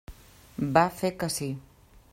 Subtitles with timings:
[0.77, 1.51] Va fer que sí.